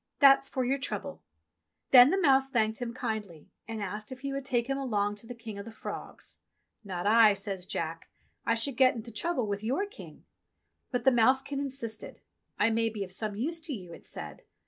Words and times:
"That's 0.17 0.49
for 0.49 0.65
your 0.65 0.79
trouble!" 0.79 1.21
Then 1.91 2.09
the 2.09 2.19
mouse 2.19 2.49
thanked 2.49 2.81
him 2.81 2.91
kindly 2.91 3.51
and 3.67 3.83
asked 3.83 4.11
if 4.11 4.21
he 4.21 4.33
would 4.33 4.45
take 4.45 4.65
him 4.65 4.79
along 4.79 5.17
to 5.17 5.27
the 5.27 5.35
King 5.35 5.59
of 5.59 5.65
the 5.65 5.71
Frogs. 5.71 6.39
"Not 6.83 7.05
I," 7.05 7.35
says 7.35 7.67
Jack. 7.67 8.09
"I 8.43 8.55
should 8.55 8.77
get 8.77 8.95
into 8.95 9.11
trouble 9.11 9.45
with 9.45 9.63
your 9.63 9.85
King." 9.85 10.25
But 10.89 11.03
the 11.03 11.11
mousekin 11.11 11.59
insisted. 11.59 12.21
"I 12.57 12.71
may 12.71 12.89
be 12.89 13.03
of 13.03 13.11
some 13.11 13.35
use 13.35 13.61
to 13.61 13.73
you," 13.75 13.93
it 13.93 14.07
said. 14.07 14.41